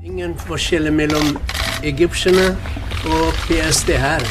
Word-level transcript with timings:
Ingen 0.00 0.32
forskjell 0.48 0.88
mellom 0.96 1.34
egypterne 1.84 2.54
og 3.10 3.34
PST 3.44 3.92
her. 4.00 4.24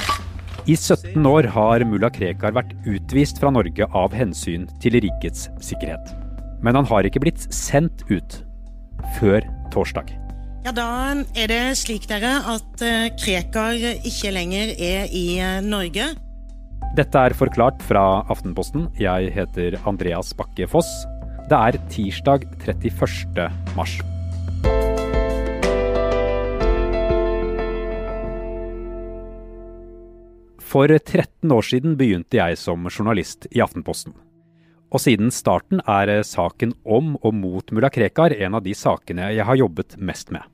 I 0.69 0.73
17 0.75 1.25
år 1.29 1.45
har 1.53 1.85
mulla 1.85 2.09
Krekar 2.13 2.55
vært 2.57 2.73
utvist 2.89 3.38
fra 3.42 3.52
Norge 3.54 3.86
av 3.86 4.16
hensyn 4.18 4.66
til 4.82 4.97
rikets 5.05 5.47
sikkerhet. 5.62 6.10
Men 6.66 6.78
han 6.79 6.90
har 6.90 7.05
ikke 7.05 7.21
blitt 7.21 7.46
sendt 7.54 8.02
ut 8.10 8.40
før 9.20 9.46
torsdag. 9.74 10.10
Ja, 10.66 10.74
Da 10.76 10.90
er 11.38 11.47
det 11.53 11.62
slik 11.79 12.10
dere 12.10 12.33
at 12.49 12.83
eh, 12.83 13.13
Krekar 13.22 13.78
ikke 13.78 14.33
lenger 14.36 14.74
er 14.74 15.06
i 15.13 15.40
eh, 15.40 15.62
Norge. 15.62 16.12
Dette 16.98 17.26
er 17.30 17.38
forklart 17.38 17.81
fra 17.86 18.26
Aftenposten. 18.27 18.90
Jeg 18.99 19.31
heter 19.38 19.77
Andreas 19.86 20.34
Bakke 20.34 20.67
Foss. 20.67 20.90
Det 21.49 21.58
er 21.58 21.77
tirsdag 21.94 22.49
31. 22.66 23.54
mars. 23.77 23.99
For 30.69 30.85
13 30.85 31.49
år 31.49 31.65
siden 31.65 31.95
begynte 31.97 32.37
jeg 32.37 32.57
som 32.61 32.83
journalist 32.91 33.47
i 33.49 33.61
Aftenposten. 33.63 34.13
Og 34.93 35.01
siden 35.01 35.31
starten 35.33 35.79
er 35.89 36.11
saken 36.25 36.75
om 36.85 37.15
og 37.25 37.33
mot 37.33 37.71
mulla 37.73 37.89
Krekar 37.89 38.35
en 38.37 38.57
av 38.57 38.61
de 38.61 38.75
sakene 38.77 39.31
jeg 39.33 39.47
har 39.47 39.57
jobbet 39.57 39.95
mest 39.97 40.29
med. 40.33 40.45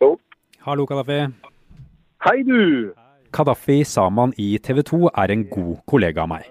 Hallo. 0.00 0.14
Hallo, 0.64 0.86
Kadafi. 0.88 1.18
Hei, 2.24 2.40
du! 2.48 2.94
Kadafi 3.28 3.82
Saman 3.84 4.32
i 4.40 4.54
TV 4.56 4.80
2 4.88 5.10
er 5.10 5.34
en 5.34 5.42
god 5.50 5.82
kollega 5.84 6.24
av 6.24 6.30
meg. 6.32 6.46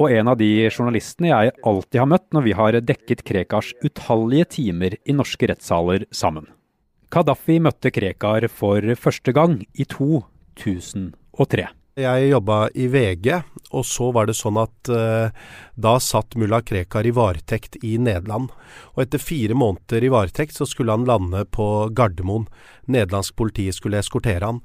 Og 0.00 0.14
en 0.16 0.32
av 0.32 0.38
de 0.40 0.48
journalistene 0.70 1.28
jeg 1.28 1.52
alltid 1.60 2.00
har 2.00 2.08
møtt 2.08 2.30
når 2.32 2.46
vi 2.48 2.56
har 2.56 2.80
dekket 2.80 3.20
Krekars 3.28 3.74
utallige 3.84 4.48
timer 4.56 4.96
i 5.04 5.16
norske 5.16 5.52
rettssaler 5.52 6.08
sammen. 6.08 6.48
Kadafi 7.10 7.56
møtte 7.58 7.90
Krekar 7.90 8.44
for 8.54 8.84
første 8.94 9.32
gang 9.34 9.56
i 9.74 9.82
2003. 9.90 11.64
Jeg 11.98 12.28
jobba 12.30 12.58
i 12.78 12.84
VG, 12.86 13.32
og 13.74 13.82
så 13.84 14.12
var 14.14 14.28
det 14.28 14.36
sånn 14.38 14.60
at 14.62 14.90
eh, 14.94 15.32
da 15.74 15.96
satt 15.98 16.36
mulla 16.38 16.60
Krekar 16.62 17.08
i 17.08 17.12
varetekt 17.16 17.80
i 17.82 17.96
Nederland. 17.98 18.54
Og 18.94 19.02
etter 19.02 19.18
fire 19.18 19.58
måneder 19.58 20.06
i 20.06 20.12
varetekt 20.14 20.54
så 20.54 20.68
skulle 20.70 20.94
han 20.94 21.08
lande 21.08 21.42
på 21.50 21.90
Gardermoen. 21.90 22.46
Nederlandsk 22.86 23.34
politi 23.42 23.66
skulle 23.74 23.98
eskortere 23.98 24.46
han. 24.46 24.62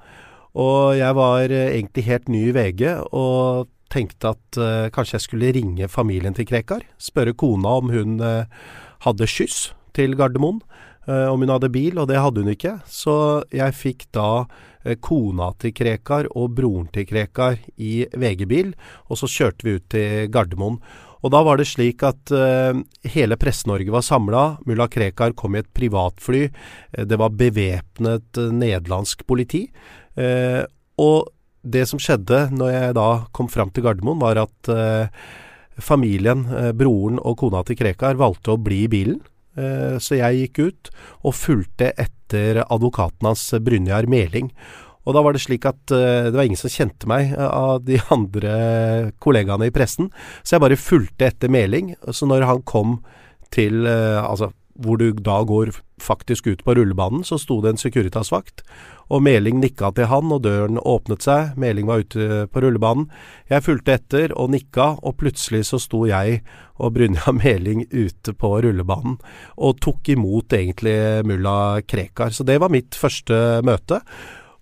Og 0.53 0.93
jeg 0.99 1.17
var 1.17 1.49
eh, 1.49 1.71
egentlig 1.73 2.05
helt 2.11 2.29
ny 2.29 2.43
i 2.51 2.55
VG, 2.55 2.85
og 3.09 3.71
tenkte 3.89 4.35
at 4.37 4.61
eh, 4.61 4.93
kanskje 4.93 5.17
jeg 5.17 5.25
skulle 5.25 5.53
ringe 5.57 5.89
familien 5.89 6.37
til 6.37 6.45
Krekar. 6.45 6.85
Spørre 7.01 7.33
kona 7.33 7.79
om 7.81 7.89
hun 7.89 8.19
hadde 8.21 9.33
skyss 9.33 9.71
til 9.97 10.13
Gardermoen. 10.19 10.61
Eh, 11.05 11.27
om 11.29 11.41
hun 11.41 11.51
hadde 11.53 11.69
bil, 11.69 11.99
og 12.01 12.09
det 12.09 12.21
hadde 12.21 12.41
hun 12.41 12.53
ikke. 12.53 12.79
Så 12.89 13.15
jeg 13.53 13.77
fikk 13.77 14.07
da 14.15 14.45
eh, 14.83 14.97
kona 14.97 15.51
til 15.61 15.73
Krekar 15.77 16.29
og 16.33 16.55
broren 16.57 16.87
til 16.93 17.05
Krekar 17.09 17.59
i 17.77 18.07
VG-bil, 18.09 18.73
og 19.09 19.21
så 19.21 19.29
kjørte 19.29 19.67
vi 19.67 19.75
ut 19.77 19.85
til 19.93 20.31
Gardermoen. 20.33 20.79
Og 21.25 21.31
da 21.33 21.41
var 21.41 21.57
det 21.57 21.65
slik 21.65 22.03
at 22.05 22.29
uh, 22.37 22.77
hele 23.09 23.33
Presse-Norge 23.41 23.89
var 23.89 24.03
samla. 24.05 24.41
Mulla 24.69 24.85
Krekar 24.93 25.33
kom 25.33 25.55
i 25.55 25.63
et 25.63 25.71
privatfly. 25.73 26.43
Det 26.93 27.17
var 27.17 27.33
bevæpnet 27.33 28.37
uh, 28.37 28.51
nederlandsk 28.53 29.23
politi. 29.25 29.63
Uh, 30.13 30.61
og 31.01 31.31
det 31.65 31.87
som 31.89 31.97
skjedde 31.97 32.43
når 32.53 32.69
jeg 32.75 32.97
da 32.99 33.07
kom 33.33 33.49
fram 33.49 33.73
til 33.73 33.87
Gardermoen, 33.87 34.21
var 34.21 34.37
at 34.43 34.69
familien, 35.81 36.43
broren 36.77 37.17
og 37.17 37.39
kona 37.41 37.63
til 37.65 37.79
Krekar, 37.79 38.19
valgte 38.21 38.53
å 38.53 38.61
bli 38.61 38.83
i 38.83 38.91
bilen. 38.91 39.17
Eh, 39.55 39.97
så 40.01 40.19
jeg 40.19 40.41
gikk 40.41 40.59
ut 40.59 40.91
og 41.23 41.37
fulgte 41.37 41.91
etter 41.95 42.63
advokaten 42.65 43.29
hans, 43.29 43.47
Brynjar 43.63 44.09
Meling. 44.11 44.51
Og 45.05 45.13
da 45.13 45.21
var 45.21 45.35
det 45.35 45.43
slik 45.43 45.67
at 45.69 45.91
uh, 45.93 46.31
det 46.31 46.33
var 46.33 46.47
ingen 46.47 46.57
som 46.57 46.71
kjente 46.73 47.05
meg 47.05 47.35
av 47.37 47.83
de 47.85 47.99
andre 48.15 48.55
kollegaene 49.21 49.67
i 49.69 49.73
pressen, 49.73 50.07
så 50.41 50.55
jeg 50.55 50.63
bare 50.63 50.79
fulgte 50.81 51.27
etter 51.27 51.51
Meling. 51.53 51.91
Så 52.09 52.25
når 52.25 52.47
han 52.49 52.63
kom 52.65 52.97
til 53.53 53.85
Altså, 53.85 54.49
hvor 54.75 54.99
du 54.99 55.11
da 55.13 55.39
går 55.47 55.71
faktisk 56.01 56.47
ut 56.47 56.63
på 56.65 56.75
rullebanen, 56.75 57.23
så 57.23 57.37
sto 57.39 57.61
det 57.63 57.71
en 57.71 57.79
Securitas-vakt. 57.79 58.63
Og 59.13 59.21
Meling 59.23 59.61
nikka 59.61 59.91
til 59.95 60.09
han, 60.11 60.31
og 60.33 60.43
døren 60.43 60.79
åpnet 60.81 61.23
seg. 61.23 61.53
Meling 61.61 61.87
var 61.87 62.03
ute 62.03 62.45
på 62.51 62.63
rullebanen. 62.63 63.07
Jeg 63.51 63.63
fulgte 63.63 63.95
etter 63.95 64.35
og 64.35 64.51
nikka, 64.51 64.95
og 64.99 65.17
plutselig 65.21 65.65
så 65.69 65.79
sto 65.79 66.03
jeg 66.09 66.41
og 66.75 66.95
Brynja 66.97 67.31
Meling 67.41 67.85
ute 67.93 68.35
på 68.35 68.55
rullebanen 68.65 69.19
og 69.55 69.77
tok 69.83 70.11
imot 70.11 70.55
egentlig 70.57 70.97
mulla 71.27 71.81
Krekar. 71.87 72.35
Så 72.35 72.43
det 72.47 72.59
var 72.59 72.73
mitt 72.73 72.97
første 72.99 73.61
møte. 73.65 74.01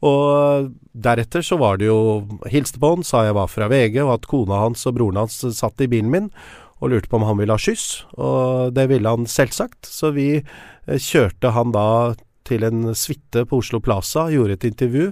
Og 0.04 0.74
deretter 0.92 1.46
så 1.46 1.56
var 1.58 1.80
det 1.80 1.88
jo 1.88 2.26
Hilste 2.52 2.82
på 2.82 2.92
han, 2.92 3.06
sa 3.08 3.24
jeg 3.24 3.38
var 3.38 3.48
fra 3.52 3.70
VG, 3.72 4.02
og 4.04 4.18
at 4.18 4.28
kona 4.30 4.60
hans 4.66 4.84
og 4.90 4.98
broren 4.98 5.22
hans 5.24 5.40
satt 5.56 5.82
i 5.82 5.88
bilen 5.90 6.12
min 6.12 6.28
og 6.84 6.92
lurte 6.92 7.10
på 7.10 7.20
om 7.20 7.28
han 7.28 7.40
ville 7.40 7.56
ha 7.56 7.62
skyss, 7.62 7.88
og 8.20 8.76
det 8.76 8.90
ville 8.92 9.10
han 9.10 9.28
selvsagt. 9.30 9.88
Så 9.88 10.12
vi 10.16 10.28
eh, 10.42 11.00
kjørte 11.00 11.54
han 11.56 11.72
da 11.76 11.88
til 12.48 12.66
en 12.68 12.92
suite 12.98 13.46
på 13.48 13.62
Oslo 13.64 13.80
Plaza, 13.84 14.28
gjorde 14.34 14.60
et 14.60 14.68
intervju. 14.68 15.12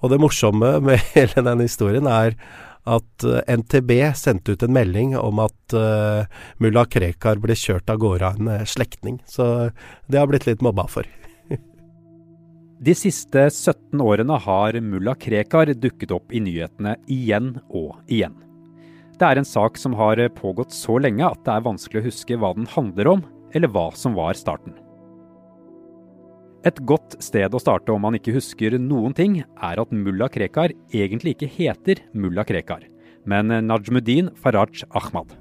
Og 0.00 0.12
det 0.12 0.20
morsomme 0.20 0.78
med 0.86 1.02
hele 1.12 1.44
den 1.44 1.64
historien 1.64 2.08
er 2.08 2.38
at 2.84 3.24
eh, 3.24 3.56
NTB 3.60 3.92
sendte 4.16 4.56
ut 4.56 4.64
en 4.64 4.74
melding 4.76 5.14
om 5.16 5.40
at 5.44 5.76
uh, 5.76 6.24
mulla 6.60 6.84
Krekar 6.84 7.40
ble 7.40 7.56
kjørt 7.56 7.88
av 7.88 8.00
gårde 8.02 8.28
av 8.28 8.40
en 8.40 8.68
slektning. 8.68 9.20
Så 9.24 9.70
det 10.08 10.20
har 10.20 10.28
blitt 10.28 10.44
litt 10.48 10.64
mobba 10.64 10.84
for. 10.92 11.08
De 12.84 12.96
siste 12.96 13.46
17 13.48 14.04
årene 14.04 14.36
har 14.46 14.80
mulla 14.84 15.16
Krekar 15.16 15.72
dukket 15.72 16.12
opp 16.12 16.32
i 16.32 16.44
nyhetene 16.44 16.98
igjen 17.08 17.54
og 17.70 17.96
igjen. 18.12 18.36
Det 19.14 19.26
er 19.28 19.38
en 19.38 19.46
sak 19.46 19.76
som 19.78 19.94
har 19.94 20.18
pågått 20.34 20.74
så 20.74 20.96
lenge 20.98 21.22
at 21.26 21.42
det 21.46 21.52
er 21.54 21.66
vanskelig 21.68 22.00
å 22.00 22.06
huske 22.08 22.38
hva 22.40 22.50
den 22.56 22.66
handler 22.72 23.12
om, 23.12 23.20
eller 23.54 23.70
hva 23.70 23.86
som 23.94 24.16
var 24.18 24.34
starten. 24.34 24.74
Et 26.66 26.80
godt 26.88 27.14
sted 27.22 27.54
å 27.54 27.60
starte 27.60 27.92
om 27.92 28.02
man 28.02 28.16
ikke 28.18 28.34
husker 28.34 28.74
noen 28.80 29.14
ting, 29.14 29.36
er 29.44 29.80
at 29.82 29.92
mulla 29.94 30.30
Krekar 30.32 30.72
egentlig 30.90 31.36
ikke 31.36 31.50
heter 31.60 32.02
mulla 32.16 32.42
Krekar, 32.48 32.88
men 33.28 33.52
Najmuddin 33.68 34.32
Faraj 34.40 34.82
Ahmad. 34.90 35.36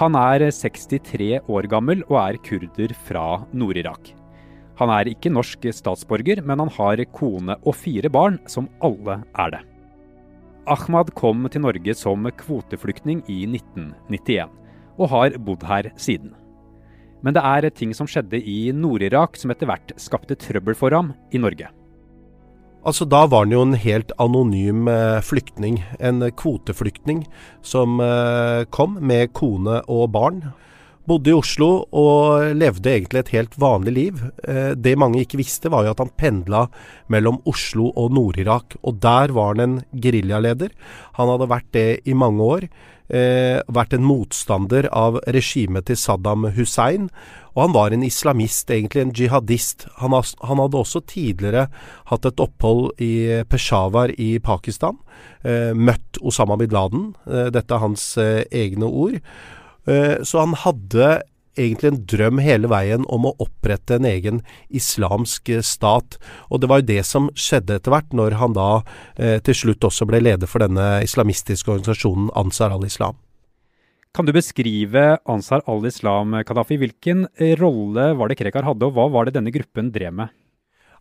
Han 0.00 0.20
er 0.20 0.46
63 0.54 1.32
år 1.50 1.66
gammel 1.72 2.06
og 2.06 2.20
er 2.22 2.38
kurder 2.46 2.94
fra 3.08 3.26
Nord-Irak. 3.50 4.14
Han 4.80 4.88
er 4.94 5.10
ikke 5.10 5.32
norsk 5.32 5.66
statsborger, 5.76 6.40
men 6.40 6.62
han 6.62 6.70
har 6.72 7.02
kone 7.12 7.58
og 7.60 7.76
fire 7.76 8.08
barn, 8.12 8.38
som 8.48 8.70
alle 8.80 9.20
er 9.36 9.56
det. 9.56 9.60
Ahmad 10.70 11.12
kom 11.18 11.44
til 11.52 11.64
Norge 11.64 11.94
som 11.96 12.28
kvoteflyktning 12.40 13.20
i 13.28 13.42
1991 13.48 14.56
og 15.00 15.10
har 15.12 15.36
bodd 15.40 15.64
her 15.68 15.90
siden. 16.00 16.32
Men 17.24 17.36
det 17.36 17.42
er 17.44 17.68
ting 17.76 17.92
som 17.96 18.08
skjedde 18.08 18.40
i 18.40 18.72
Nord-Irak 18.72 19.36
som 19.36 19.52
etter 19.52 19.68
hvert 19.68 19.92
skapte 20.00 20.36
trøbbel 20.40 20.76
for 20.76 20.96
ham 20.96 21.12
i 21.32 21.40
Norge. 21.40 21.68
Altså 22.80 23.04
Da 23.04 23.26
var 23.28 23.44
han 23.44 23.52
jo 23.52 23.60
en 23.66 23.76
helt 23.76 24.12
anonym 24.16 24.88
eh, 24.88 25.20
flyktning. 25.20 25.82
En 26.00 26.24
kvoteflyktning 26.32 27.26
som 27.60 28.00
eh, 28.00 28.64
kom 28.72 28.96
med 29.04 29.34
kone 29.36 29.82
og 29.84 30.08
barn. 30.16 30.40
Bodde 31.08 31.32
i 31.32 31.34
Oslo 31.34 31.68
og 31.96 32.52
levde 32.60 32.92
egentlig 32.92 33.22
et 33.22 33.32
helt 33.32 33.56
vanlig 33.60 33.92
liv. 33.96 34.22
Eh, 34.44 34.76
det 34.76 34.98
mange 35.00 35.22
ikke 35.24 35.40
visste, 35.40 35.70
var 35.72 35.86
jo 35.86 35.94
at 35.94 36.02
han 36.02 36.12
pendla 36.20 36.66
mellom 37.10 37.40
Oslo 37.48 37.88
og 37.96 38.12
Nord-Irak. 38.14 38.76
Og 38.84 39.00
der 39.00 39.32
var 39.32 39.54
han 39.54 39.64
en 39.64 39.76
geriljaleder. 39.96 40.74
Han 41.16 41.32
hadde 41.32 41.50
vært 41.50 41.70
det 41.72 41.88
i 42.04 42.14
mange 42.14 42.44
år 42.44 42.66
eh, 43.08 43.58
vært 43.72 43.96
en 43.96 44.04
motstander 44.04 44.90
av 44.92 45.16
regimet 45.32 45.88
til 45.88 45.96
Saddam 45.98 46.50
Hussein. 46.58 47.08
Og 47.56 47.64
han 47.64 47.74
var 47.74 47.96
en 47.96 48.04
islamist, 48.06 48.68
egentlig 48.70 49.02
en 49.02 49.14
jihadist. 49.16 49.86
Han, 50.02 50.12
hadde 50.14 50.78
også 50.78 51.00
tidligere 51.08 51.66
hatt 52.12 52.28
et 52.28 52.44
opphold 52.44 52.92
i 53.02 53.40
Peshawar 53.48 54.12
i 54.20 54.34
Pakistan. 54.38 55.00
Eh, 55.42 55.72
møtt 55.72 56.20
Osama 56.20 56.60
bin 56.60 56.76
Laden. 56.76 57.08
Dette 57.24 57.74
er 57.74 57.82
hans 57.88 58.12
egne 58.20 58.86
ord. 58.86 59.18
Eh, 59.88 60.20
så 60.26 60.42
han 60.42 60.56
hadde 60.58 61.20
egentlig 61.58 61.90
en 61.90 62.02
drøm 62.08 62.40
hele 62.42 62.70
veien 62.70 63.04
om 63.12 63.26
å 63.28 63.34
opprette 63.42 63.98
en 63.98 64.06
egen 64.08 64.42
islamsk 64.68 65.50
eh, 65.52 65.64
stat. 65.66 66.18
Og 66.48 66.62
det 66.62 66.70
var 66.70 66.82
jo 66.82 66.90
det 66.92 67.00
som 67.08 67.30
skjedde 67.34 67.80
etter 67.80 67.94
hvert, 67.94 68.12
når 68.16 68.38
han 68.40 68.56
da 68.56 68.70
eh, 69.16 69.38
til 69.44 69.56
slutt 69.64 69.88
også 69.90 70.08
ble 70.10 70.22
leder 70.22 70.50
for 70.50 70.64
denne 70.64 71.00
islamistiske 71.06 71.72
organisasjonen 71.72 72.30
Ansar 72.38 72.74
al-Islam. 72.76 73.18
Kan 74.10 74.26
du 74.26 74.34
beskrive 74.34 75.20
Ansar 75.30 75.62
al-Islam, 75.70 76.40
Kadafi? 76.46 76.80
Hvilken 76.80 77.28
rolle 77.60 78.08
var 78.18 78.30
det 78.30 78.40
Krekar 78.40 78.66
hadde, 78.66 78.88
og 78.88 78.96
hva 78.96 79.06
var 79.12 79.28
det 79.28 79.36
denne 79.36 79.52
gruppen 79.54 79.92
drev 79.94 80.16
med? 80.22 80.34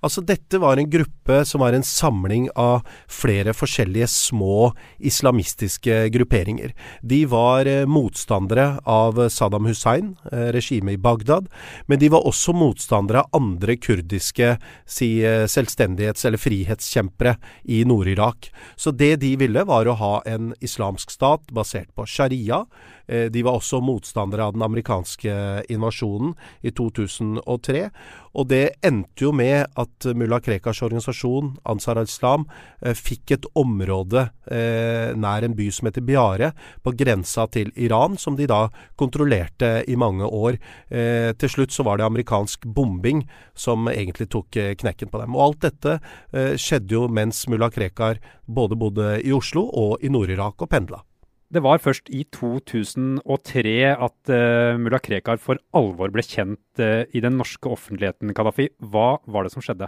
Altså 0.06 0.22
Dette 0.24 0.60
var 0.62 0.80
en 0.80 0.90
gruppe 0.90 1.42
som 1.46 1.60
var 1.64 1.76
en 1.76 1.84
samling 1.84 2.48
av 2.60 2.86
flere 3.12 3.52
forskjellige 3.56 4.08
små 4.12 4.72
islamistiske 4.98 6.06
grupperinger. 6.14 6.72
De 7.04 7.24
var 7.30 7.68
eh, 7.68 7.86
motstandere 7.90 8.80
av 8.88 9.20
Saddam 9.34 9.68
Hussein, 9.68 10.14
eh, 10.32 10.50
regimet 10.56 10.96
i 10.96 11.02
Bagdad, 11.04 11.50
men 11.88 12.00
de 12.00 12.12
var 12.14 12.28
også 12.28 12.56
motstandere 12.56 13.26
av 13.26 13.42
andre 13.42 13.76
kurdiske 13.76 14.54
si, 14.86 15.12
eh, 15.26 15.46
selvstendighets- 15.52 16.26
eller 16.26 16.40
frihetskjempere 16.40 17.36
i 17.68 17.84
Nord-Irak. 17.84 18.52
Så 18.80 18.96
det 18.96 19.18
de 19.20 19.36
ville, 19.36 19.66
var 19.68 19.86
å 19.86 19.98
ha 20.00 20.22
en 20.26 20.54
islamsk 20.64 21.12
stat 21.12 21.52
basert 21.52 21.92
på 21.96 22.08
sharia. 22.08 22.66
De 23.10 23.42
var 23.42 23.58
også 23.58 23.80
motstandere 23.82 24.46
av 24.46 24.54
den 24.54 24.62
amerikanske 24.62 25.66
invasjonen 25.74 26.36
i 26.62 26.70
2003. 26.70 27.90
Og 28.38 28.50
det 28.52 28.80
endte 28.86 29.26
jo 29.26 29.32
med 29.36 29.66
at 29.80 30.10
mulla 30.18 30.40
Krekars 30.44 30.82
organisasjon, 30.86 31.56
Ansar 31.70 32.00
al-Islam, 32.02 32.46
eh, 32.82 32.94
fikk 32.94 33.36
et 33.36 33.48
område 33.58 34.28
eh, 34.52 35.16
nær 35.18 35.46
en 35.46 35.56
by 35.58 35.70
som 35.74 35.90
heter 35.90 36.06
Biare, 36.06 36.52
på 36.84 36.94
grensa 36.98 37.48
til 37.52 37.72
Iran, 37.76 38.18
som 38.18 38.38
de 38.38 38.48
da 38.50 38.68
kontrollerte 39.00 39.84
i 39.88 39.98
mange 40.00 40.26
år. 40.26 40.60
Eh, 40.90 41.34
til 41.40 41.54
slutt 41.56 41.76
så 41.76 41.86
var 41.88 42.00
det 42.00 42.08
amerikansk 42.08 42.66
bombing 42.66 43.26
som 43.56 43.90
egentlig 43.92 44.30
tok 44.32 44.56
eh, 44.60 44.74
knekken 44.80 45.12
på 45.12 45.22
dem. 45.24 45.36
Og 45.36 45.46
alt 45.50 45.68
dette 45.70 46.00
eh, 46.32 46.56
skjedde 46.60 46.96
jo 46.96 47.08
mens 47.12 47.46
mulla 47.50 47.72
Krekar 47.74 48.22
både 48.46 48.80
bodde 48.80 49.14
i 49.26 49.34
Oslo 49.36 49.66
og 49.68 50.04
i 50.04 50.12
Nord-Irak 50.12 50.62
og 50.62 50.72
pendla. 50.72 51.04
Det 51.50 51.64
var 51.66 51.82
først 51.82 52.12
i 52.14 52.28
2003 52.30 53.72
at 53.96 54.30
uh, 54.30 54.78
mulla 54.78 55.00
Krekar 55.02 55.40
for 55.42 55.58
alvor 55.74 56.12
ble 56.14 56.22
kjent 56.22 56.78
uh, 56.78 57.10
i 57.10 57.24
den 57.26 57.40
norske 57.40 57.72
offentligheten, 57.74 58.36
Kadafi. 58.38 58.68
Hva 58.78 59.18
var 59.26 59.48
det 59.48 59.56
som 59.56 59.66
skjedde? 59.66 59.88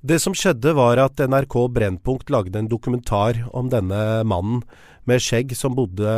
Det 0.00 0.16
som 0.24 0.32
skjedde 0.32 0.72
var 0.78 0.96
at 1.02 1.20
NRK 1.20 1.56
Brennpunkt 1.76 2.32
lagde 2.32 2.56
en 2.56 2.70
dokumentar 2.70 3.42
om 3.52 3.68
denne 3.68 4.22
mannen 4.24 4.62
med 5.04 5.20
skjegg 5.20 5.52
som 5.58 5.76
bodde 5.76 6.14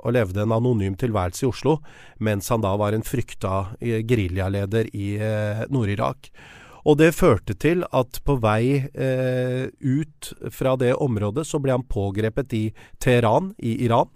og 0.00 0.16
levde 0.16 0.46
en 0.46 0.56
anonym 0.56 0.96
tilværelse 0.96 1.44
i 1.44 1.50
Oslo, 1.50 1.76
mens 2.24 2.48
han 2.48 2.64
da 2.64 2.72
var 2.80 2.96
en 2.96 3.04
frykta 3.04 3.74
eh, 3.82 4.00
geriljaleder 4.00 4.88
i 4.96 5.10
Nord-Irak. 5.68 6.30
Og 6.88 6.96
det 7.00 7.12
førte 7.16 7.56
til 7.60 7.84
at 7.92 8.20
på 8.24 8.38
vei 8.40 8.86
eh, 8.94 9.66
ut 9.80 10.32
fra 10.54 10.76
det 10.80 10.94
området, 10.96 11.44
så 11.46 11.60
ble 11.60 11.76
han 11.76 11.86
pågrepet 11.88 12.56
i 12.56 12.64
Teheran 13.02 13.52
i 13.58 13.76
Iran. 13.84 14.08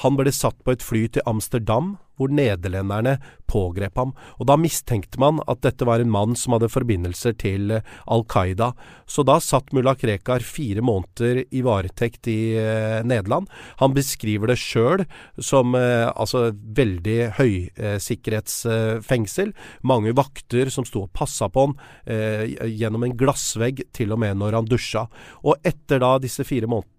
Han 0.00 0.16
ble 0.16 0.32
satt 0.32 0.56
på 0.64 0.72
et 0.72 0.82
fly 0.82 1.04
til 1.12 1.22
Amsterdam, 1.28 1.98
hvor 2.20 2.28
nederlenderne 2.32 3.16
pågrep 3.50 3.96
ham. 3.98 4.12
Og 4.40 4.46
Da 4.48 4.56
mistenkte 4.60 5.18
man 5.20 5.40
at 5.48 5.62
dette 5.64 5.84
var 5.88 6.00
en 6.00 6.12
mann 6.12 6.36
som 6.38 6.52
hadde 6.56 6.72
forbindelser 6.72 7.32
til 7.40 7.70
eh, 7.78 7.82
Al 8.06 8.24
Qaida. 8.28 8.72
Så 9.06 9.24
da 9.26 9.38
satt 9.42 9.72
mulla 9.76 9.94
Krekar 9.98 10.40
fire 10.44 10.82
måneder 10.84 11.44
i 11.50 11.62
varetekt 11.64 12.28
i 12.30 12.54
eh, 12.58 13.02
Nederland. 13.04 13.48
Han 13.82 13.94
beskriver 13.96 14.46
det 14.52 14.58
sjøl 14.60 15.04
som 15.40 15.74
eh, 15.78 16.08
altså 16.12 16.50
veldig 16.52 17.18
høysikkerhetsfengsel. 17.40 19.48
Eh, 19.52 19.56
Mange 19.88 20.12
vakter 20.16 20.70
som 20.72 20.84
sto 20.88 21.00
og 21.06 21.14
passa 21.16 21.48
på 21.52 21.60
han 21.66 21.76
eh, 22.06 22.44
gjennom 22.70 23.02
en 23.06 23.16
glassvegg, 23.18 23.76
til 23.92 24.12
og 24.14 24.18
med 24.22 24.36
når 24.40 24.52
han 24.60 24.68
dusja. 24.68 25.02
Og 25.42 25.54
etter 25.66 25.98
da 26.02 26.18
disse 26.22 26.44
fire 26.46 26.66
månedene 26.70 26.91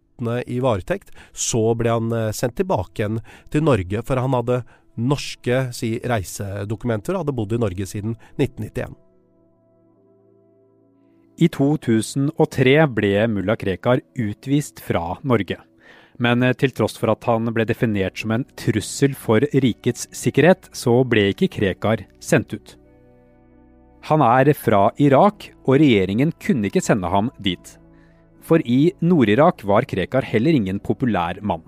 i 0.47 0.59
varetekt, 0.63 1.11
så 1.33 1.73
ble 1.77 1.93
han 1.93 2.11
eh, 2.13 2.31
sendt 2.35 2.57
tilbake 2.59 3.01
igjen 3.01 3.21
til 3.53 3.65
Norge, 3.65 4.03
for 4.05 4.21
han 4.21 4.35
hadde 4.37 4.63
norske 4.93 5.67
si, 5.73 5.95
reisedokumenter 6.05 7.15
og 7.15 7.23
hadde 7.23 7.35
bodd 7.35 7.55
i 7.55 7.61
Norge 7.63 7.87
siden 7.89 8.15
1991. 8.37 8.93
I 11.41 11.49
2003 11.49 12.75
ble 12.93 13.13
mulla 13.31 13.55
Krekar 13.57 14.03
utvist 14.21 14.83
fra 14.85 15.15
Norge. 15.25 15.57
Men 16.21 16.45
eh, 16.45 16.53
til 16.53 16.73
tross 16.77 16.99
for 16.99 17.13
at 17.15 17.25
han 17.29 17.49
ble 17.55 17.65
definert 17.65 18.21
som 18.21 18.35
en 18.35 18.45
trussel 18.59 19.17
for 19.17 19.45
rikets 19.53 20.07
sikkerhet, 20.13 20.69
så 20.77 21.01
ble 21.09 21.31
ikke 21.33 21.49
Krekar 21.57 22.05
sendt 22.21 22.53
ut. 22.53 22.77
Han 24.09 24.21
er 24.21 24.51
fra 24.53 24.89
Irak, 24.99 25.47
og 25.63 25.79
regjeringen 25.79 26.33
kunne 26.43 26.67
ikke 26.67 26.83
sende 26.83 27.07
ham 27.09 27.31
dit. 27.39 27.77
For 28.43 28.59
i 28.67 28.91
Nord-Irak 29.01 29.63
var 29.63 29.87
Krekar 29.87 30.27
heller 30.27 30.55
ingen 30.57 30.81
populær 30.83 31.39
mann 31.41 31.63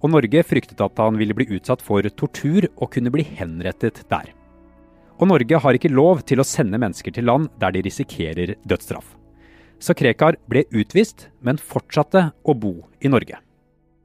og 0.00 0.12
Norge 0.14 0.42
fryktet 0.46 0.80
at 0.80 1.00
han 1.00 1.18
ville 1.20 1.36
bli 1.36 1.48
utsatt 1.56 1.82
for 1.84 2.04
tortur 2.16 2.66
og 2.76 2.90
kunne 2.94 3.12
bli 3.12 3.24
henrettet 3.36 4.02
der. 4.12 4.32
Og 5.20 5.28
Norge 5.28 5.60
har 5.60 5.76
ikke 5.76 5.92
lov 5.92 6.22
til 6.28 6.40
å 6.40 6.46
sende 6.48 6.80
mennesker 6.80 7.12
til 7.12 7.28
land 7.28 7.50
der 7.60 7.74
de 7.76 7.84
risikerer 7.84 8.54
dødsstraff. 8.64 9.16
Så 9.80 9.96
Krekar 9.96 10.36
ble 10.48 10.64
utvist, 10.76 11.28
men 11.40 11.60
fortsatte 11.60 12.30
å 12.44 12.56
bo 12.56 12.74
i 13.00 13.12
Norge. 13.12 13.36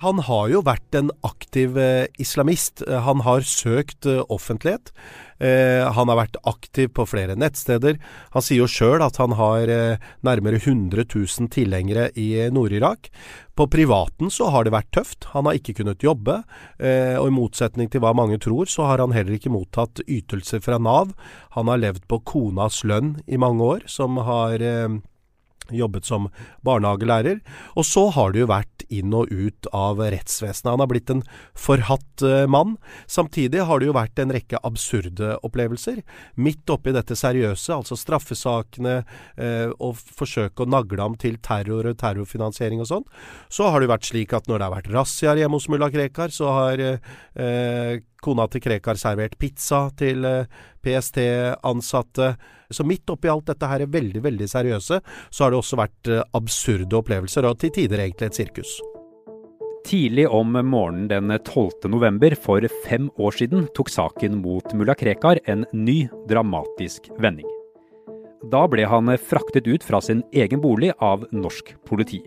Han 0.03 0.19
har 0.27 0.49
jo 0.51 0.59
vært 0.65 0.95
en 0.97 1.07
aktiv 1.23 1.77
eh, 1.79 2.07
islamist. 2.19 2.83
Han 2.83 3.21
har 3.23 3.45
søkt 3.47 4.05
eh, 4.09 4.19
offentlighet. 4.27 4.91
Eh, 5.39 5.87
han 5.87 6.11
har 6.11 6.19
vært 6.19 6.35
aktiv 6.43 6.89
på 6.95 7.05
flere 7.07 7.37
nettsteder. 7.39 7.95
Han 8.35 8.43
sier 8.43 8.65
jo 8.65 8.67
sjøl 8.71 9.03
at 9.05 9.15
han 9.21 9.37
har 9.39 9.71
eh, 9.71 10.03
nærmere 10.27 10.59
100 10.59 11.07
000 11.07 11.47
tilhengere 11.55 12.09
i 12.19 12.27
Nord-Irak. 12.51 13.07
På 13.55 13.69
privaten 13.71 14.27
så 14.27 14.51
har 14.51 14.67
det 14.67 14.75
vært 14.75 14.91
tøft. 14.95 15.29
Han 15.31 15.47
har 15.47 15.55
ikke 15.55 15.77
kunnet 15.79 16.03
jobbe. 16.03 16.41
Eh, 16.75 17.15
og 17.15 17.31
i 17.31 17.37
motsetning 17.39 17.87
til 17.87 18.03
hva 18.03 18.11
mange 18.19 18.41
tror, 18.43 18.67
så 18.67 18.91
har 18.91 18.99
han 18.99 19.15
heller 19.15 19.39
ikke 19.39 19.53
mottatt 19.55 20.03
ytelser 20.03 20.59
fra 20.63 20.75
Nav. 20.75 21.15
Han 21.55 21.71
har 21.71 21.79
levd 21.79 22.03
på 22.11 22.19
konas 22.35 22.83
lønn 22.83 23.15
i 23.31 23.39
mange 23.39 23.63
år, 23.63 23.87
som 23.87 24.19
har 24.27 24.59
eh, 24.59 24.99
jobbet 25.71 26.05
som 26.05 26.27
barnehagelærer. 26.67 27.39
Og 27.79 27.87
så 27.87 28.09
har 28.11 28.35
det 28.35 28.43
jo 28.43 28.51
vært 28.51 28.74
inn 28.93 29.13
og 29.15 29.31
ut 29.31 29.69
av 29.75 30.01
rettsvesenet. 30.01 30.71
Han 30.73 30.83
har 30.83 30.91
blitt 30.91 31.11
en 31.13 31.23
forhatt 31.57 32.25
uh, 32.25 32.45
mann. 32.51 32.75
Samtidig 33.07 33.65
har 33.65 33.81
det 33.81 33.89
jo 33.89 33.97
vært 33.97 34.19
en 34.21 34.33
rekke 34.35 34.61
absurde 34.67 35.35
opplevelser. 35.45 36.01
Midt 36.41 36.69
oppi 36.73 36.93
dette 36.95 37.17
seriøse, 37.17 37.73
altså 37.75 37.97
straffesakene, 37.99 38.95
eh, 39.41 39.69
og 39.83 39.97
forsøke 39.97 40.63
å 40.63 40.69
nagle 40.69 41.01
ham 41.01 41.15
til 41.19 41.37
terror 41.43 41.87
og 41.89 41.97
terrorfinansiering 41.99 42.81
og 42.83 42.89
sånn, 42.89 43.05
så 43.51 43.69
har 43.69 43.79
det 43.79 43.87
jo 43.87 43.93
vært 43.93 44.09
slik 44.09 44.35
at 44.35 44.49
når 44.49 44.59
det 44.59 44.67
har 44.67 44.75
vært 44.75 44.91
razziaer 44.93 45.41
hjemme 45.41 45.59
hos 45.59 45.69
mulla 45.71 45.89
Krekar, 45.93 46.33
så 46.33 46.51
har 46.55 46.83
uh, 46.85 47.95
kona 48.25 48.47
til 48.49 48.63
Krekar 48.65 48.97
servert 48.99 49.37
pizza 49.39 49.85
til 49.97 50.25
PST-ansatte. 50.85 52.33
Så 52.69 52.85
midt 52.87 53.09
oppi 53.13 53.29
alt 53.29 53.47
dette 53.49 53.69
her 53.69 53.85
er 53.85 53.93
veldig, 53.93 54.21
veldig 54.25 54.49
seriøse, 54.49 54.99
så 55.29 55.45
har 55.45 55.53
det 55.53 55.61
også 55.61 55.79
vært 55.79 56.11
eh, 56.11 56.25
absurde 56.37 56.97
opplevelser, 56.97 57.45
og 57.45 57.59
til 57.61 57.73
tider 57.75 58.01
egentlig 58.01 58.31
et 58.31 58.39
sirkus. 58.41 58.75
Tidlig 59.85 60.25
om 60.33 60.55
morgenen 60.65 61.09
den 61.11 61.33
12. 61.37 61.91
november 61.93 62.33
for 62.41 62.65
fem 62.87 63.11
år 63.21 63.35
siden 63.37 63.67
tok 63.77 63.91
saken 63.93 64.39
mot 64.41 64.73
mulla 64.73 64.95
Krekar 64.97 65.43
en 65.45 65.67
ny 65.77 66.07
dramatisk 66.29 67.11
vending. 67.21 67.49
Da 68.49 68.63
ble 68.69 68.87
han 68.89 69.13
fraktet 69.21 69.69
ut 69.69 69.85
fra 69.85 70.01
sin 70.01 70.23
egen 70.33 70.61
bolig 70.61 70.91
av 71.01 71.27
norsk 71.33 71.75
politi. 71.85 72.23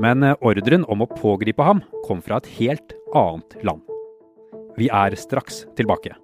Men 0.00 0.24
ordren 0.40 0.84
om 0.92 1.04
å 1.04 1.08
pågripe 1.08 1.64
ham 1.64 1.80
kom 2.04 2.20
fra 2.24 2.40
et 2.40 2.52
helt 2.60 2.96
annet 3.16 3.56
land. 3.64 3.91
Vi 4.78 4.88
er 4.88 5.16
straks 5.20 5.64
tilbake. 5.76 6.14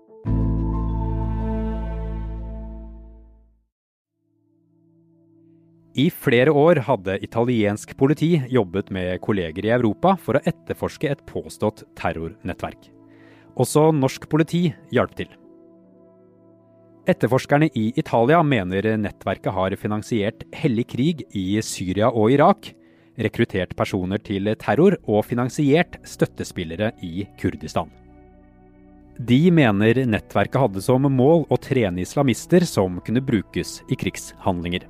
I 5.98 6.06
flere 6.14 6.52
år 6.54 6.78
hadde 6.86 7.16
italiensk 7.26 7.96
politi 7.98 8.36
jobbet 8.52 8.92
med 8.94 9.18
kolleger 9.24 9.66
i 9.66 9.72
Europa 9.74 10.14
for 10.22 10.38
å 10.38 10.42
etterforske 10.46 11.10
et 11.10 11.24
påstått 11.26 11.82
terrornettverk. 11.98 12.86
Også 13.58 13.88
norsk 13.96 14.28
politi 14.30 14.68
hjalp 14.94 15.16
til. 15.18 15.32
Etterforskerne 17.08 17.70
i 17.72 17.88
Italia 17.98 18.42
mener 18.44 18.92
nettverket 19.00 19.54
har 19.56 19.74
finansiert 19.80 20.44
hellig 20.54 20.86
krig 20.92 21.24
i 21.34 21.46
Syria 21.64 22.12
og 22.12 22.36
Irak, 22.36 22.70
rekruttert 23.18 23.74
personer 23.74 24.22
til 24.22 24.52
terror 24.60 25.00
og 25.08 25.24
finansiert 25.26 25.98
støttespillere 26.06 26.92
i 27.02 27.24
Kurdistan. 27.40 27.90
De 29.18 29.40
mener 29.50 30.04
nettverket 30.06 30.60
hadde 30.62 30.84
som 30.84 31.08
mål 31.10 31.48
å 31.50 31.58
trene 31.58 32.04
islamister 32.04 32.62
som 32.68 33.00
kunne 33.02 33.24
brukes 33.24 33.80
i 33.90 33.98
krigshandlinger 33.98 34.86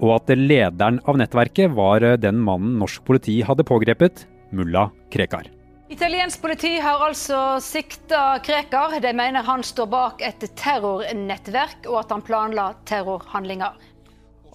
og 0.00 0.16
at 0.16 0.32
lederen 0.36 1.00
av 1.08 1.18
nettverket 1.20 1.72
var 1.76 2.04
den 2.20 2.40
mannen 2.40 2.78
norsk 2.80 3.04
politi 3.06 3.40
hadde 3.44 3.66
pågrepet, 3.68 4.26
mulla 4.56 4.88
Krekar. 5.12 5.50
Italiensk 5.90 6.40
politi 6.42 6.76
har 6.80 7.02
altså 7.02 7.58
sikta 7.62 8.38
Krekar. 8.46 8.94
De 9.02 9.12
mener 9.16 9.44
han 9.44 9.64
står 9.66 9.88
bak 9.90 10.22
et 10.22 10.44
terrornettverk, 10.56 11.88
og 11.90 12.04
at 12.04 12.14
han 12.14 12.22
planla 12.24 12.68
terrorhandlinger. 12.88 13.74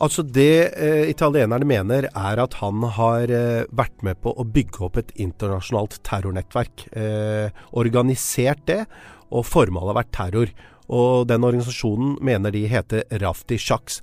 Altså 0.04 0.26
Det 0.28 0.76
eh, 0.76 1.08
italienerne 1.08 1.68
mener 1.68 2.10
er 2.10 2.42
at 2.44 2.58
han 2.60 2.84
har 2.98 3.32
eh, 3.32 3.64
vært 3.72 4.04
med 4.04 4.20
på 4.24 4.34
å 4.36 4.44
bygge 4.44 4.84
opp 4.88 5.00
et 5.00 5.14
internasjonalt 5.16 6.02
terrornettverk. 6.04 6.88
Eh, 6.92 7.48
organisert 7.72 8.66
det, 8.68 8.84
og 9.32 9.48
formålet 9.48 9.94
har 9.94 10.00
vært 10.02 10.16
terror. 10.18 10.54
Og 10.86 11.26
den 11.30 11.48
organisasjonen 11.48 12.18
mener 12.22 12.54
de 12.54 12.66
heter 12.70 13.08
Rafti 13.24 13.58
Shaks. 13.58 14.02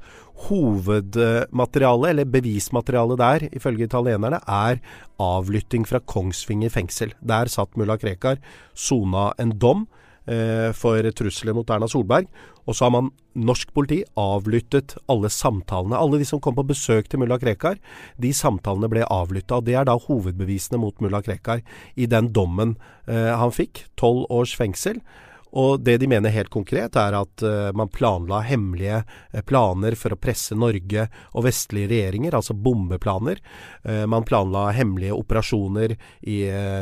Hovedmaterialet, 0.49 2.08
eller 2.11 2.30
bevismaterialet 2.40 3.20
der, 3.20 3.44
ifølge 3.54 3.87
italienerne, 3.87 4.40
er 4.49 4.80
avlytting 5.22 5.84
fra 5.87 6.00
Kongsvinger 6.00 6.72
fengsel. 6.72 7.12
Der 7.20 7.52
satt 7.52 7.76
mulla 7.78 7.99
Krekar, 8.00 8.40
sona 8.75 9.30
en 9.38 9.54
dom 9.61 9.87
for 10.78 11.08
trusler 11.18 11.56
mot 11.56 11.70
Erna 11.74 11.88
Solberg. 11.90 12.28
Og 12.66 12.76
så 12.76 12.86
har 12.86 12.92
man 12.94 13.08
norsk 13.34 13.72
politi 13.74 14.02
avlyttet 14.18 14.94
alle 15.10 15.30
samtalene. 15.32 15.98
Alle 15.98 16.20
de 16.20 16.28
som 16.28 16.40
kom 16.42 16.54
på 16.54 16.66
besøk 16.68 17.08
til 17.10 17.22
mulla 17.22 17.38
Krekar, 17.42 17.80
de 18.20 18.30
samtalene 18.36 18.90
ble 18.92 19.06
avlytta. 19.08 19.58
Og 19.58 19.66
det 19.66 19.76
er 19.78 19.88
da 19.88 19.98
hovedbevisene 19.98 20.80
mot 20.82 21.02
mulla 21.02 21.22
Krekar 21.24 21.64
i 21.96 22.06
den 22.10 22.30
dommen 22.36 22.76
eh, 23.08 23.32
han 23.38 23.54
fikk. 23.54 23.86
Tolv 23.98 24.28
års 24.30 24.54
fengsel. 24.58 25.02
Og 25.52 25.82
det 25.85 25.99
de 26.00 26.09
mener 26.09 26.32
helt 26.32 26.50
konkret, 26.52 26.97
er 26.97 27.16
at 27.18 27.44
uh, 27.44 27.71
man 27.76 27.90
planla 27.92 28.40
hemmelige 28.47 29.02
uh, 29.04 29.42
planer 29.44 29.97
for 30.00 30.14
å 30.14 30.21
presse 30.21 30.56
Norge 30.56 31.06
og 31.37 31.47
vestlige 31.47 31.90
regjeringer, 31.92 32.37
altså 32.38 32.56
bombeplaner. 32.56 33.42
Uh, 33.85 34.04
man 34.09 34.25
planla 34.28 34.71
hemmelige 34.73 35.16
operasjoner 35.16 35.97
i 36.23 36.38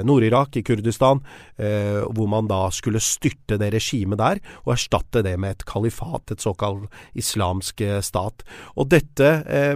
Nord-Irak, 0.06 0.56
i 0.56 0.62
Kurdistan, 0.64 1.20
hvor 1.56 2.28
man 2.30 2.48
da 2.48 2.62
skulle 2.72 3.00
styrte 3.02 3.58
det 3.60 3.70
regimet 3.74 4.20
der 4.20 4.38
og 4.62 4.72
erstatte 4.74 5.22
det 5.24 5.34
med 5.40 5.56
et 5.56 5.64
kalifat, 5.68 6.32
et 6.32 6.42
såkalt 6.42 6.86
islamsk 7.18 7.82
stat. 8.04 8.44
Og 8.80 8.88
dette 8.92 9.30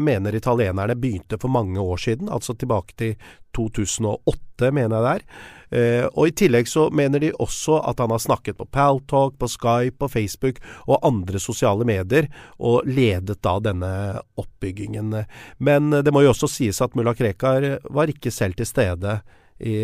mener 0.05 0.37
italienerne 0.37 0.97
begynte 0.99 1.39
for 1.41 1.53
mange 1.53 1.81
år 1.81 2.01
siden, 2.07 2.31
altså 2.33 2.57
tilbake 2.57 2.97
til 3.01 3.17
2008, 3.57 4.71
mener 4.71 4.97
jeg 4.97 5.05
det 5.05 5.13
er. 5.13 5.27
Eh, 5.75 6.07
og 6.13 6.29
I 6.29 6.35
tillegg 6.39 6.69
så 6.71 6.87
mener 6.95 7.23
de 7.23 7.33
også 7.43 7.81
at 7.89 8.03
han 8.03 8.13
har 8.15 8.23
snakket 8.23 8.59
på 8.61 8.69
Paltalk, 8.71 9.39
på 9.41 9.49
Skype, 9.51 9.99
på 9.99 10.11
Facebook 10.13 10.61
og 10.87 11.01
andre 11.07 11.41
sosiale 11.43 11.87
medier, 11.89 12.29
og 12.59 12.87
ledet 12.87 13.41
da 13.43 13.57
denne 13.63 13.95
oppbyggingen. 14.41 15.25
Men 15.59 15.91
det 16.05 16.15
må 16.15 16.23
jo 16.25 16.35
også 16.35 16.51
sies 16.51 16.83
at 16.85 16.95
mulla 16.99 17.17
Krekar 17.17 17.67
var 17.91 18.13
ikke 18.13 18.35
selv 18.35 18.59
til 18.61 18.71
stede 18.71 19.19
i 19.59 19.75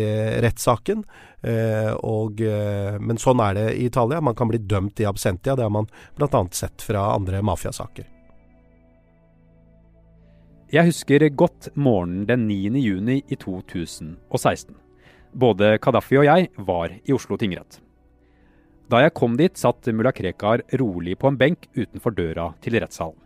rettssaken. 0.41 1.03
Eh, 1.41 1.91
og, 1.93 2.41
eh, 2.41 2.97
men 2.99 3.17
sånn 3.17 3.41
er 3.43 3.57
det 3.57 3.67
i 3.75 3.85
Italia. 3.89 4.21
Man 4.21 4.35
kan 4.35 4.51
bli 4.51 4.59
dømt 4.59 4.99
i 4.99 5.07
absentia. 5.09 5.55
Det 5.55 5.65
har 5.65 5.73
man 5.73 5.89
bl.a. 6.17 6.47
sett 6.51 6.81
fra 6.85 7.11
andre 7.15 7.41
mafiasaker. 7.41 8.20
Jeg 10.71 10.87
husker 10.87 11.25
godt 11.35 11.67
morgenen 11.75 12.21
den 12.29 12.45
9. 12.47 12.79
juni 12.79 13.17
i 13.27 13.35
2016. 13.35 14.77
Både 15.35 15.73
Kadafi 15.83 16.15
og 16.21 16.23
jeg 16.23 16.45
var 16.63 16.93
i 16.95 17.11
Oslo 17.11 17.35
tingrett. 17.35 17.81
Da 18.87 19.01
jeg 19.03 19.11
kom 19.19 19.35
dit, 19.35 19.51
satt 19.59 19.89
mulla 19.91 20.13
Krekar 20.15 20.63
rolig 20.79 21.17
på 21.19 21.27
en 21.27 21.39
benk 21.41 21.67
utenfor 21.75 22.15
døra 22.15 22.45
til 22.63 22.77
rettssalen. 22.79 23.17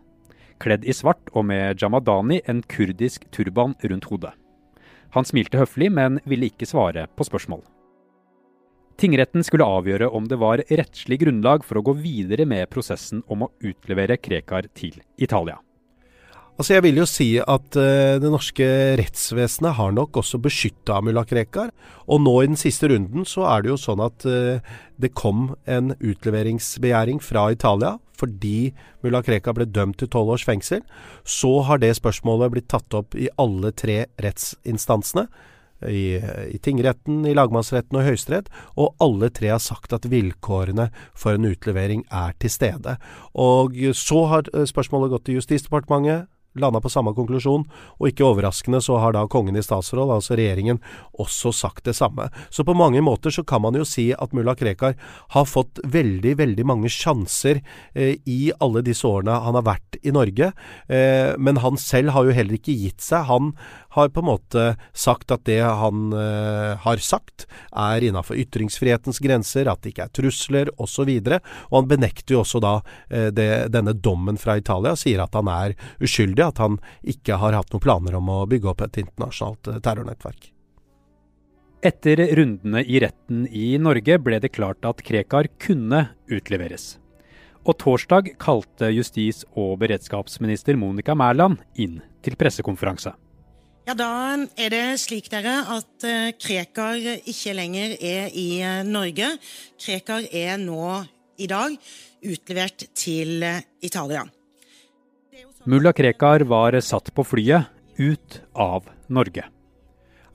Kledd 0.58 0.88
i 0.90 0.94
svart 0.96 1.30
og 1.36 1.46
med 1.46 1.78
jamadani, 1.78 2.40
en 2.50 2.64
kurdisk 2.66 3.28
turban 3.30 3.76
rundt 3.84 4.08
hodet. 4.10 4.32
Han 5.14 5.28
smilte 5.28 5.60
høflig, 5.60 5.92
men 5.94 6.18
ville 6.26 6.48
ikke 6.50 6.66
svare 6.66 7.06
på 7.14 7.28
spørsmål. 7.28 7.62
Tingretten 8.98 9.46
skulle 9.46 9.70
avgjøre 9.70 10.10
om 10.10 10.26
det 10.26 10.40
var 10.42 10.64
rettslig 10.66 11.20
grunnlag 11.22 11.62
for 11.62 11.78
å 11.78 11.86
gå 11.92 11.94
videre 12.00 12.48
med 12.48 12.66
prosessen 12.74 13.22
om 13.30 13.46
å 13.46 13.52
utlevere 13.62 14.18
Krekar 14.18 14.66
til 14.74 14.98
Italia. 15.14 15.60
Altså 16.56 16.72
Jeg 16.72 16.86
vil 16.86 16.96
jo 16.96 17.04
si 17.04 17.26
at 17.36 17.76
uh, 17.76 18.16
det 18.16 18.28
norske 18.32 18.66
rettsvesenet 18.96 19.76
har 19.76 19.90
nok 19.92 20.16
også 20.22 20.40
beskytta 20.40 21.02
mulla 21.04 21.26
Krekar. 21.28 21.68
Og 22.08 22.22
nå 22.24 22.32
i 22.40 22.46
den 22.48 22.56
siste 22.56 22.88
runden 22.88 23.26
så 23.28 23.44
er 23.50 23.64
det 23.64 23.74
jo 23.74 23.80
sånn 23.80 24.00
at 24.00 24.24
uh, 24.24 24.62
det 24.96 25.12
kom 25.12 25.50
en 25.68 25.92
utleveringsbegjæring 26.00 27.20
fra 27.20 27.50
Italia 27.52 27.98
fordi 28.16 28.70
mulla 29.04 29.20
Krekar 29.20 29.52
ble 29.52 29.66
dømt 29.68 29.98
til 30.00 30.08
tolv 30.08 30.32
års 30.32 30.46
fengsel. 30.48 30.80
Så 31.28 31.50
har 31.68 31.82
det 31.82 31.92
spørsmålet 31.98 32.54
blitt 32.54 32.70
tatt 32.72 32.96
opp 32.96 33.12
i 33.12 33.28
alle 33.36 33.74
tre 33.76 34.06
rettsinstansene. 34.24 35.26
I, 35.84 36.16
i, 36.16 36.56
tingretten, 36.64 37.18
i 37.28 37.34
lagmannsretten 37.36 37.98
og 37.98 38.00
i 38.00 38.06
Høyesterett, 38.06 38.46
og 38.80 38.94
alle 39.04 39.28
tre 39.28 39.50
har 39.52 39.60
sagt 39.60 39.92
at 39.92 40.06
vilkårene 40.08 40.86
for 41.12 41.36
en 41.36 41.44
utlevering 41.50 42.06
er 42.08 42.32
til 42.40 42.48
stede. 42.54 42.94
Og 43.36 43.76
så 43.92 44.22
har 44.32 44.48
eh, 44.54 44.64
spørsmålet 44.64 45.12
gått 45.12 45.26
til 45.28 45.36
Justisdepartementet, 45.36 46.30
landa 46.60 46.80
på 46.82 46.92
samme 46.92 47.14
konklusjon, 47.16 47.66
og 47.98 48.08
ikke 48.10 48.26
overraskende 48.26 48.80
så 48.84 48.98
har 49.02 49.16
da 49.16 49.24
kongen 49.30 49.58
i 49.58 49.64
statsråd, 49.64 50.12
altså 50.16 50.36
regjeringen, 50.38 50.80
også 51.20 51.52
sagt 51.54 51.86
det 51.88 51.96
samme. 51.98 52.28
Så 52.50 52.64
på 52.66 52.76
mange 52.76 53.02
måter 53.04 53.34
så 53.34 53.44
kan 53.46 53.64
man 53.64 53.78
jo 53.78 53.86
si 53.88 54.10
at 54.16 54.34
mulla 54.36 54.56
Krekar 54.56 54.96
har 55.34 55.48
fått 55.48 55.80
veldig, 55.84 56.36
veldig 56.40 56.66
mange 56.68 56.90
sjanser 56.92 57.62
eh, 57.94 58.16
i 58.24 58.52
alle 58.60 58.82
disse 58.86 59.06
årene 59.06 59.40
han 59.46 59.58
har 59.58 59.66
vært 59.66 59.98
i 60.02 60.14
Norge, 60.14 60.52
eh, 60.88 61.32
men 61.38 61.60
han 61.64 61.80
selv 61.80 62.14
har 62.16 62.26
jo 62.26 62.36
heller 62.36 62.58
ikke 62.58 62.76
gitt 62.76 63.04
seg. 63.04 63.26
Han 63.30 63.52
har 63.96 64.10
på 64.12 64.20
en 64.20 64.28
måte 64.28 64.64
sagt 64.92 65.32
at 65.32 65.46
det 65.48 65.62
han 65.64 66.12
eh, 66.12 66.76
har 66.82 67.02
sagt 67.02 67.46
er 67.72 68.04
innafor 68.04 68.38
ytringsfrihetens 68.40 69.20
grenser, 69.24 69.70
at 69.70 69.82
det 69.82 69.94
ikke 69.94 70.06
er 70.08 70.14
trusler 70.16 70.70
osv. 70.76 71.08
Og, 71.08 71.32
og 71.70 71.78
han 71.78 71.90
benekter 71.90 72.36
jo 72.36 72.42
også 72.42 72.60
da 72.62 72.74
uh, 72.80 73.28
det, 73.34 73.48
denne 73.74 73.94
dommen 73.96 74.38
fra 74.40 74.56
Italia, 74.60 74.94
sier 74.98 75.22
at 75.24 75.36
han 75.36 75.48
er 75.52 75.76
uskyldig, 76.02 76.44
at 76.48 76.60
han 76.62 76.78
ikke 77.06 77.38
har 77.42 77.56
hatt 77.58 77.72
noen 77.72 77.84
planer 77.84 78.18
om 78.18 78.30
å 78.32 78.44
bygge 78.50 78.70
opp 78.72 78.84
et 78.86 79.00
internasjonalt 79.02 79.72
uh, 79.72 79.80
terrornettverk. 79.84 80.52
Etter 81.86 82.22
rundene 82.38 82.82
i 82.82 83.00
retten 83.02 83.44
i 83.52 83.76
Norge 83.78 84.16
ble 84.18 84.40
det 84.42 84.54
klart 84.56 84.86
at 84.88 85.02
Krekar 85.06 85.50
kunne 85.62 86.06
utleveres. 86.32 86.96
Og 87.66 87.76
torsdag 87.82 88.32
kalte 88.42 88.88
justis- 88.94 89.44
og 89.58 89.76
beredskapsminister 89.82 90.78
Monica 90.78 91.14
Mæland 91.18 91.60
inn 91.74 92.00
til 92.22 92.38
pressekonferanse. 92.38 93.12
Ja, 93.86 93.94
Da 93.94 94.34
er 94.58 94.70
det 94.70 94.98
slik 94.98 95.28
dere 95.30 95.60
at 95.76 96.04
eh, 96.04 96.32
Krekar 96.34 96.98
ikke 97.22 97.54
lenger 97.54 97.94
er 98.00 98.32
i 98.34 98.58
eh, 98.58 98.82
Norge. 98.82 99.28
Krekar 99.78 100.26
er 100.32 100.56
nå 100.58 101.04
i 101.38 101.46
dag 101.46 101.76
utlevert 102.26 102.88
til 102.98 103.42
eh, 103.46 103.62
Italia. 103.86 104.24
Mulla 105.66 105.92
Krekar 105.92 106.46
var 106.46 106.78
satt 106.80 107.12
på 107.14 107.24
flyet 107.26 107.66
ut 107.98 108.40
av 108.54 108.86
Norge. 109.06 109.44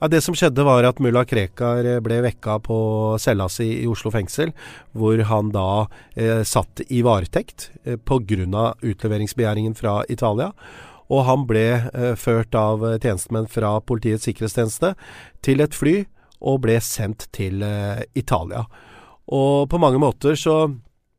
Ja, 0.02 0.08
det 0.10 0.20
som 0.24 0.34
skjedde 0.34 0.64
var 0.66 0.84
at 0.84 1.00
mulla 1.00 1.22
Krekar 1.24 1.86
ble 2.04 2.20
vekka 2.24 2.58
på 2.62 2.78
cella 3.22 3.48
si 3.52 3.68
i 3.80 3.88
Oslo 3.88 4.10
fengsel, 4.12 4.50
hvor 4.92 5.20
han 5.30 5.52
da 5.54 5.86
eh, 6.16 6.42
satt 6.42 6.82
i 6.88 7.04
varetekt 7.06 7.70
eh, 7.84 7.96
pga. 7.96 8.74
utleveringsbegjæringen 8.82 9.74
fra 9.78 10.02
Italia 10.08 10.50
og 11.12 11.26
han 11.28 11.44
ble 11.48 11.66
eh, 11.92 12.14
ført 12.18 12.54
av 12.56 12.84
eh, 12.86 12.98
tjenestemenn 13.02 13.48
fra 13.50 13.76
Politiets 13.84 14.26
sikkerhetstjeneste 14.28 14.94
til 15.44 15.64
et 15.64 15.76
fly 15.76 15.96
og 16.42 16.62
ble 16.64 16.78
sendt 16.82 17.28
til 17.36 17.62
eh, 17.66 18.04
Italia. 18.18 18.64
Og 19.32 19.68
på 19.70 19.80
mange 19.80 20.00
måter 20.02 20.38
så 20.38 20.56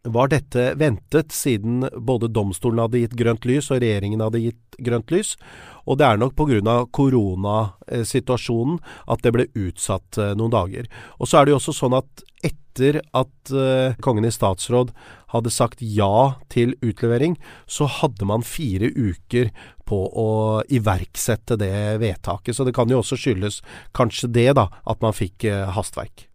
var 0.03 0.27
dette 0.27 0.73
ventet, 0.75 1.31
siden 1.31 1.87
både 1.97 2.27
domstolen 2.27 2.81
hadde 2.83 3.03
gitt 3.03 3.15
grønt 3.19 3.45
lys 3.47 3.69
og 3.71 3.79
regjeringen 3.83 4.23
hadde 4.23 4.41
gitt 4.43 4.77
grønt 4.83 5.11
lys. 5.13 5.35
Og 5.87 5.99
det 5.99 6.07
er 6.07 6.19
nok 6.19 6.35
pga. 6.35 6.75
koronasituasjonen 6.91 8.79
at 9.07 9.23
det 9.23 9.31
ble 9.35 9.47
utsatt 9.55 10.17
eh, 10.17 10.35
noen 10.35 10.51
dager. 10.51 10.87
Og 11.19 11.27
så 11.27 11.39
er 11.39 11.45
det 11.45 11.53
jo 11.53 11.59
også 11.61 11.75
sånn 11.77 11.95
at 11.99 12.23
etter 12.43 12.99
at 13.15 13.53
uh, 13.53 13.93
kongen 14.03 14.25
i 14.25 14.31
statsråd 14.33 14.91
hadde 15.31 15.51
sagt 15.53 15.79
ja 15.79 16.35
til 16.51 16.73
utlevering, 16.81 17.37
så 17.69 17.85
hadde 17.85 18.25
man 18.27 18.43
fire 18.43 18.89
uker 18.89 19.53
på 19.87 19.99
å 20.09 20.63
iverksette 20.67 21.55
det 21.61 22.01
vedtaket. 22.01 22.57
Så 22.57 22.65
det 22.67 22.75
kan 22.75 22.89
jo 22.89 22.99
også 22.99 23.15
skyldes 23.19 23.61
kanskje 23.95 24.33
det, 24.33 24.49
da, 24.57 24.67
at 24.83 25.05
man 25.05 25.15
fikk 25.15 25.45
uh, 25.47 25.69
hastverk. 25.77 26.32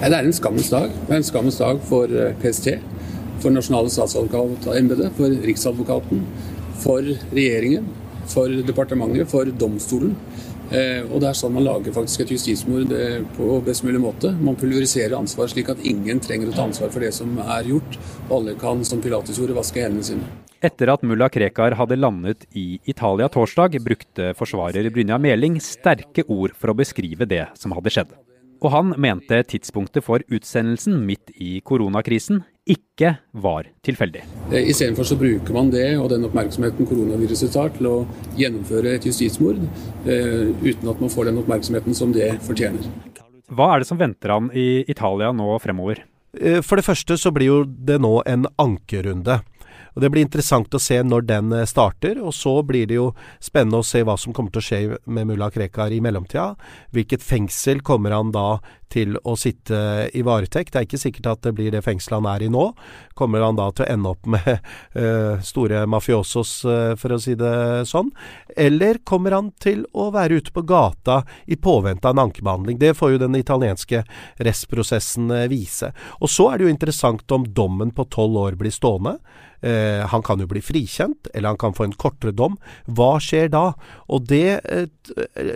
Ja, 0.00 0.08
det 0.08 0.18
er 0.18 0.26
en 0.26 0.36
skammens 0.36 0.70
dag. 0.72 0.92
Det 1.06 1.14
er 1.14 1.20
en 1.20 1.26
skammens 1.26 1.58
dag 1.60 1.82
for 1.88 2.10
PST, 2.42 2.76
for 3.42 3.54
Nasjonale 3.54 3.90
statsadvokatembetet, 3.92 5.12
for 5.18 5.42
Riksadvokaten, 5.46 6.24
for 6.82 7.12
regjeringen, 7.32 7.86
for 8.30 8.62
departementet, 8.66 9.30
for 9.30 9.50
domstolen. 9.58 10.16
Eh, 10.72 11.02
og 11.04 11.20
det 11.20 11.28
er 11.28 11.36
sånn 11.36 11.52
man 11.52 11.66
lager 11.66 11.92
faktisk 11.92 12.22
et 12.24 12.30
justismord 12.32 12.92
eh, 12.96 13.18
på 13.36 13.58
best 13.66 13.84
mulig 13.84 14.00
måte. 14.00 14.30
Man 14.40 14.56
pulveriserer 14.56 15.18
ansvar 15.18 15.50
slik 15.52 15.68
at 15.72 15.82
ingen 15.88 16.22
trenger 16.22 16.48
å 16.48 16.54
ta 16.56 16.64
ansvar 16.64 16.92
for 16.94 17.04
det 17.04 17.12
som 17.16 17.34
er 17.42 17.68
gjort. 17.68 17.98
Og 18.30 18.38
alle 18.38 18.56
kan, 18.60 18.80
som 18.88 19.02
Pilatus 19.04 19.40
gjorde, 19.40 19.58
vaske 19.58 19.84
hendene 19.84 20.06
sine. 20.06 20.30
Etter 20.62 20.92
at 20.94 21.04
mulla 21.04 21.28
Krekar 21.32 21.76
hadde 21.76 21.98
landet 21.98 22.46
i 22.56 22.78
Italia 22.88 23.28
torsdag, 23.32 23.76
brukte 23.84 24.32
forsvarer 24.38 24.88
Brynja 24.94 25.18
Meling 25.20 25.58
sterke 25.60 26.24
ord 26.30 26.54
for 26.56 26.72
å 26.72 26.78
beskrive 26.78 27.28
det 27.28 27.48
som 27.58 27.74
hadde 27.76 27.92
skjedd. 27.92 28.14
Og 28.62 28.70
han 28.70 28.94
mente 29.02 29.40
tidspunktet 29.50 30.04
for 30.06 30.22
utsendelsen 30.30 31.00
midt 31.06 31.32
i 31.34 31.56
koronakrisen 31.66 32.44
ikke 32.70 33.16
var 33.42 33.66
tilfeldig. 33.82 34.22
Eh, 34.52 34.68
Istedenfor 34.70 35.06
så 35.08 35.16
bruker 35.18 35.56
man 35.56 35.72
det 35.72 35.96
og 35.98 36.12
den 36.12 36.28
oppmerksomheten 36.28 36.86
koronaviruset 36.86 37.50
tar 37.54 37.72
til 37.74 37.88
å 37.90 37.96
gjennomføre 38.38 38.94
et 38.94 39.08
justismord, 39.08 39.58
eh, 40.06 40.52
uten 40.62 40.92
at 40.92 41.02
man 41.02 41.10
får 41.10 41.32
den 41.32 41.42
oppmerksomheten 41.42 41.94
som 41.94 42.14
det 42.14 42.36
fortjener. 42.46 42.86
Hva 43.50 43.74
er 43.74 43.82
det 43.82 43.88
som 43.90 43.98
venter 43.98 44.30
han 44.30 44.50
i 44.54 44.84
Italia 44.88 45.32
nå 45.34 45.58
fremover? 45.60 46.04
Eh, 46.38 46.62
For 46.62 46.76
det 46.76 46.86
første 46.86 47.18
så 47.18 47.32
blir 47.34 47.46
jo 47.46 47.64
det 47.64 47.98
nå 48.00 48.22
en 48.24 48.46
ankerunde. 48.58 49.42
Og 49.94 50.02
Det 50.02 50.10
blir 50.12 50.24
interessant 50.24 50.74
å 50.74 50.80
se 50.80 51.00
når 51.04 51.26
den 51.28 51.52
eh, 51.56 51.68
starter, 51.68 52.20
og 52.22 52.34
så 52.36 52.58
blir 52.66 52.88
det 52.90 52.98
jo 52.98 53.10
spennende 53.42 53.82
å 53.82 53.86
se 53.86 54.02
hva 54.06 54.16
som 54.20 54.34
kommer 54.36 54.54
til 54.54 54.62
å 54.62 54.66
skje 54.68 54.80
med 55.04 55.28
mulla 55.28 55.50
Krekar 55.52 55.92
i 55.92 56.00
mellomtida. 56.04 56.52
Hvilket 56.94 57.24
fengsel 57.24 57.82
kommer 57.84 58.16
han 58.16 58.32
da 58.32 58.60
til 58.92 59.16
å 59.24 59.34
sitte 59.40 60.08
i 60.12 60.22
varetekt? 60.24 60.72
Det 60.72 60.80
er 60.80 60.86
ikke 60.88 61.00
sikkert 61.00 61.30
at 61.30 61.44
det 61.46 61.54
blir 61.56 61.72
det 61.72 61.84
fengselet 61.84 62.20
han 62.20 62.28
er 62.34 62.44
i 62.44 62.50
nå. 62.52 62.66
Kommer 63.16 63.44
han 63.44 63.56
da 63.56 63.70
til 63.72 63.86
å 63.86 63.90
ende 63.92 64.12
opp 64.12 64.28
med 64.28 64.50
uh, 64.52 65.40
store 65.52 65.84
mafiosos, 65.88 66.52
uh, 66.68 66.92
for 67.00 67.16
å 67.16 67.20
si 67.22 67.36
det 67.40 67.54
sånn? 67.88 68.12
Eller 68.56 69.00
kommer 69.08 69.36
han 69.36 69.50
til 69.62 69.86
å 69.96 70.10
være 70.12 70.40
ute 70.42 70.52
på 70.52 70.64
gata 70.68 71.22
i 71.46 71.56
påvente 71.56 72.08
av 72.08 72.16
en 72.16 72.26
ankebehandling? 72.26 72.80
Det 72.80 72.92
får 72.98 73.14
jo 73.14 73.22
den 73.24 73.38
italienske 73.38 74.02
rettsprosessen 74.36 75.30
eh, 75.32 75.48
vise. 75.52 75.92
Og 76.20 76.30
så 76.30 76.50
er 76.50 76.58
det 76.58 76.68
jo 76.68 76.74
interessant 76.74 77.32
om 77.32 77.46
dommen 77.48 77.94
på 77.96 78.06
tolv 78.12 78.40
år 78.44 78.60
blir 78.60 78.74
stående. 78.74 79.16
Eh, 79.62 80.02
han 80.10 80.22
kan 80.26 80.42
jo 80.42 80.48
bli 80.50 80.62
frikjent, 80.64 81.30
eller 81.34 81.54
han 81.54 81.60
kan 81.60 81.74
få 81.74 81.86
en 81.86 81.94
kortere 81.94 82.34
dom. 82.34 82.58
Hva 82.90 83.14
skjer 83.22 83.52
da? 83.52 83.70
Og 84.10 84.26
det 84.30 84.58
eh, 84.66 84.86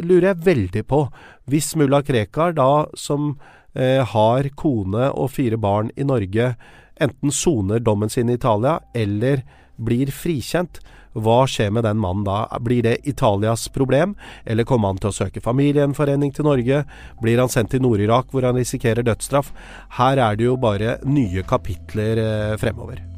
lurer 0.07 0.31
jeg 0.31 0.47
veldig 0.47 0.85
på. 0.87 1.03
Hvis 1.51 1.75
mulla 1.79 2.03
Krekar 2.07 2.55
da, 2.55 2.87
som 2.95 3.35
eh, 3.75 4.03
har 4.07 4.51
kone 4.59 5.11
og 5.11 5.33
fire 5.35 5.59
barn 5.59 5.91
i 5.99 6.07
Norge, 6.07 6.55
enten 7.03 7.35
soner 7.35 7.83
dommen 7.83 8.13
sin 8.13 8.31
i 8.31 8.39
Italia, 8.39 8.79
eller 8.95 9.43
blir 9.77 10.13
frikjent, 10.15 10.81
hva 11.17 11.47
skjer 11.49 11.71
med 11.73 11.87
den 11.87 11.99
mannen 12.01 12.27
da? 12.27 12.45
Blir 12.61 12.85
det 12.85 12.99
Italias 13.09 13.67
problem, 13.73 14.15
eller 14.45 14.69
kommer 14.69 14.93
han 14.93 15.01
til 15.01 15.11
å 15.11 15.17
søke 15.17 15.41
familiegjenforening 15.45 16.35
til 16.37 16.49
Norge? 16.49 16.85
Blir 17.23 17.41
han 17.41 17.53
sendt 17.53 17.73
til 17.73 17.85
Nord-Irak 17.85 18.31
hvor 18.33 18.45
han 18.45 18.61
risikerer 18.61 19.07
dødsstraff? 19.07 19.53
Her 19.97 20.21
er 20.29 20.37
det 20.37 20.51
jo 20.51 20.61
bare 20.61 20.99
nye 21.09 21.47
kapitler 21.49 22.21
eh, 22.21 22.57
fremover. 22.61 23.16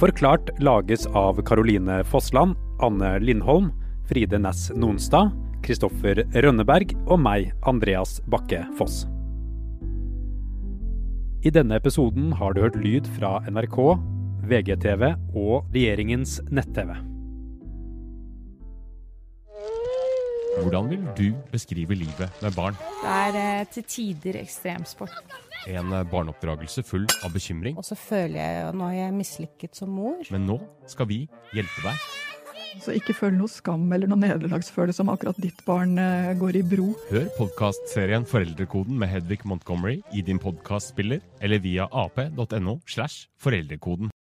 Forklart 0.00 0.50
lages 0.58 1.06
av 1.06 1.42
Caroline 1.42 2.04
Fossland, 2.04 2.54
Anne 2.80 3.18
Lindholm, 3.18 3.66
Fride 4.08 4.38
Næss 4.40 4.70
Nonstad, 4.72 5.34
Kristoffer 5.60 6.22
Rønneberg 6.32 6.94
og 7.04 7.20
meg, 7.20 7.50
Andreas 7.68 8.14
Bakke 8.32 8.62
Foss. 8.78 9.02
I 11.44 11.52
denne 11.52 11.76
episoden 11.76 12.32
har 12.40 12.56
du 12.56 12.62
hørt 12.64 12.80
lyd 12.80 13.12
fra 13.18 13.42
NRK, 13.44 13.78
VGTV 14.48 15.04
og 15.36 15.68
regjeringens 15.76 16.38
nett-TV. 16.48 16.96
Hvordan 20.60 20.90
vil 20.90 21.04
du 21.16 21.28
beskrive 21.52 21.96
livet 21.96 22.42
med 22.42 22.52
barn? 22.56 22.76
Det 23.00 23.12
er 23.12 23.38
eh, 23.40 23.68
til 23.72 23.86
tider 23.88 24.40
ekstremsport. 24.42 25.14
En 25.70 25.92
eh, 25.92 26.06
barneoppdragelse 26.12 26.84
full 26.84 27.06
av 27.24 27.32
bekymring. 27.32 27.78
Og 27.80 27.86
så 27.86 27.96
føler 27.96 28.36
jeg 28.40 28.58
jo 28.64 28.74
nå 28.76 28.90
er 28.90 28.98
jeg 28.98 29.14
mislykket 29.16 29.80
som 29.80 29.92
mor. 29.96 30.20
Men 30.32 30.44
nå 30.50 30.58
skal 30.90 31.08
vi 31.08 31.22
hjelpe 31.56 31.86
deg. 31.86 32.04
Så 32.80 32.94
ikke 32.94 33.16
føl 33.16 33.34
noe 33.34 33.50
skam 33.50 33.88
eller 33.92 34.06
noe 34.10 34.20
nederlagsfølelse 34.20 35.02
om 35.02 35.10
akkurat 35.10 35.40
ditt 35.42 35.64
barn 35.66 35.96
eh, 35.98 36.30
går 36.38 36.60
i 36.60 36.64
bro. 36.74 36.92
Hør 37.10 37.26
podkastserien 37.38 38.28
Foreldrekoden 38.28 39.00
med 39.00 39.10
Hedvig 39.10 39.42
Montgomery 39.48 39.98
i 40.14 40.22
din 40.26 40.38
podkastspiller 40.42 41.24
eller 41.40 41.64
via 41.64 41.88
ap.no 41.90 42.78
slash 42.86 43.26
foreldrekoden. 43.42 44.12